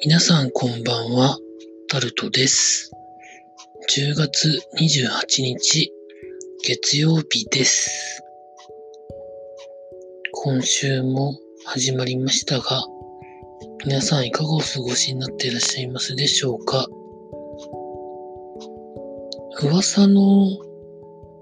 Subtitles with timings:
[0.00, 1.36] 皆さんこんばんは、
[1.88, 2.92] タルトです。
[3.96, 5.92] 10月28日、
[6.62, 8.22] 月曜日です。
[10.30, 11.34] 今週も
[11.64, 12.84] 始まりましたが、
[13.86, 16.86] 皆さんいかがお過ごしになっていらっしゃいますでしょうか？
[19.64, 20.46] 噂の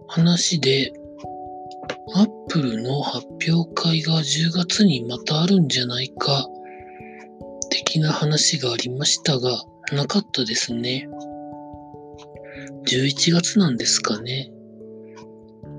[0.09, 0.95] 話で、
[2.15, 6.49] アップルの発表会が10月にまたあるんじゃないか、
[7.97, 11.09] 的な話がありましたが、なかったですね。
[12.87, 14.51] 11月なんですかね。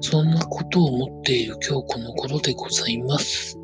[0.01, 3.59] そんなことを思っている今日この頃でございます。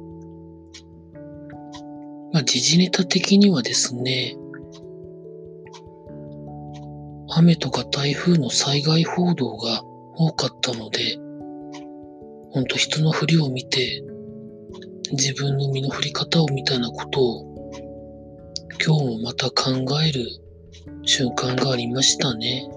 [2.31, 4.35] まあ、時事ネタ的にはですね、
[7.29, 9.81] 雨とか台風の災害報道が
[10.15, 11.17] 多かったので、
[12.51, 14.03] ほんと人の振りを見て、
[15.11, 17.52] 自分の身の振り方をみたいなことを
[18.85, 19.71] 今日もまた考
[20.03, 20.27] える
[21.05, 22.69] 瞬間がありましたね。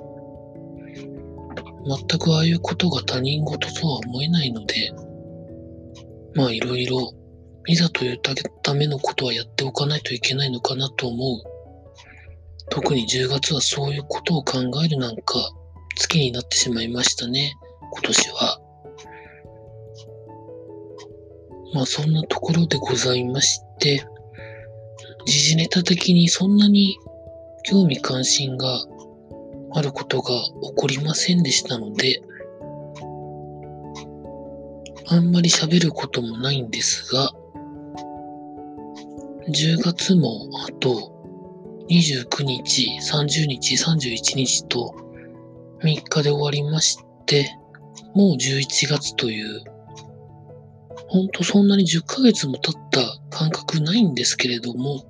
[1.84, 4.92] 全くああいうことが他人事とは思えないので、
[6.36, 7.12] まあいろいろ、
[7.66, 8.20] いざという
[8.62, 11.42] ためのことはやっておかないといけないのかなと思う。
[12.70, 15.34] 特に10月はそういうことを考えるなんか
[15.96, 17.52] 月になってしまいましたね、
[17.92, 18.60] 今年は。
[21.74, 24.06] まあそんなところでございまして、
[25.26, 26.96] 時事ネタ的にそんなに
[27.64, 28.86] 興味関心が
[29.72, 32.22] あることが起こりませんでしたので、
[35.08, 37.32] あんまり喋ることもないんですが、
[39.48, 41.12] 10月もあと
[41.88, 44.94] 29日、30日、31日と
[45.82, 47.50] 3日で終わりまして、
[48.14, 49.64] もう11月という、
[51.08, 55.04] ほんとそんなに10ヶ月も経った感覚ないんですけれども、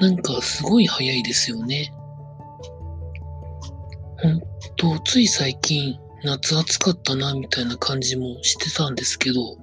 [0.00, 1.92] なんかすごい早いですよね。
[4.22, 4.40] ほん
[4.76, 9.56] と、つい最近夏暑かったなみたいな感じもしてたんですけど、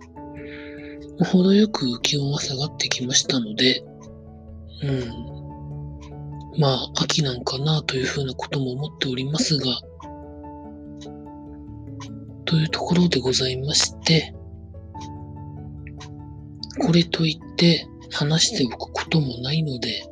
[1.25, 3.83] 程よく気温は下がってきましたので、
[4.83, 6.59] うん。
[6.59, 9.65] まあ、秋なんかなというふうなことも思っておりますが、
[12.45, 14.33] というところでございまして、
[16.81, 20.03] これといって話しておくこともないので、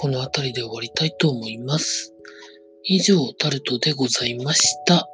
[0.00, 2.14] この辺りで終わりたいと思います。
[2.84, 5.06] 以上、タルトでございました。